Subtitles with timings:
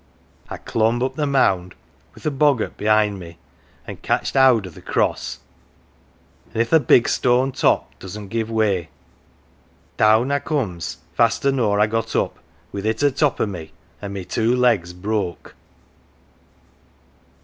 [0.49, 1.75] I clomb up the mound
[2.17, 3.37] (wi' th' boggart behind me)
[3.85, 5.37] an"* catched howd o' th' cross,
[6.45, 8.89] an 1 if th' big stone top doesn't give way!
[9.97, 12.39] Down I comes faster nor I got up,
[12.71, 15.53] with it a top o' me, an" 1 my two legs broke